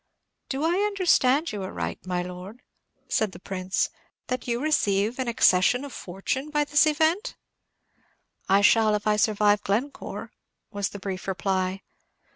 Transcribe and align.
"Do 0.49 0.63
I 0.63 0.77
understand 0.87 1.51
you 1.51 1.61
aright, 1.63 2.07
my 2.07 2.23
Lord," 2.23 2.63
said 3.07 3.33
the 3.33 3.39
Prince, 3.39 3.91
"that 4.29 4.47
you 4.47 4.59
receive 4.59 5.19
an 5.19 5.27
accession 5.27 5.85
of 5.85 5.93
fortune 5.93 6.49
by 6.49 6.63
this 6.63 6.87
event?" 6.87 7.35
"I 8.49 8.61
shall, 8.61 8.95
if 8.95 9.05
I 9.05 9.15
survive 9.15 9.61
Glencore," 9.61 10.31
was 10.71 10.89
the 10.89 10.97
brief 10.97 11.27
reply. 11.27 11.83